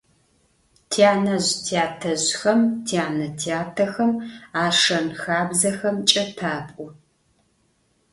Tyanezj- 0.91 1.49
tyatezjxem, 1.67 2.61
tyane- 2.87 3.27
tyatexem 3.41 4.11
a 4.61 4.63
şşen- 4.77 5.07
xabzexemç'e 5.21 6.23
tap'u. 6.37 6.85